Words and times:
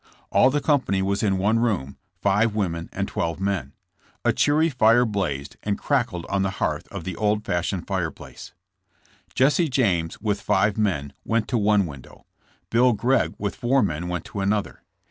All 0.31 0.49
the 0.49 0.61
company 0.61 1.03
was 1.03 1.21
in 1.21 1.37
one 1.37 1.59
room, 1.59 1.95
five 2.23 2.55
women 2.55 2.89
and 2.91 3.07
twelve 3.07 3.39
men. 3.39 3.73
A 4.25 4.33
cheery 4.33 4.67
fire 4.67 5.05
blazed 5.05 5.57
and 5.61 5.77
crackled 5.77 6.25
on 6.25 6.41
the 6.41 6.49
hearth 6.57 6.87
of 6.87 7.03
the 7.03 7.15
old 7.15 7.45
fashioned 7.45 7.85
fire 7.85 8.09
place. 8.09 8.51
Jesse 9.35 9.69
James, 9.69 10.19
with 10.19 10.41
five 10.41 10.75
men, 10.75 11.13
went 11.23 11.47
to 11.49 11.57
one 11.59 11.85
window. 11.85 12.25
Bill 12.71 12.93
Gregg, 12.93 13.35
with 13.37 13.55
four 13.55 13.83
men, 13.83 14.07
went 14.07 14.25
to 14.25 14.39
another. 14.39 14.81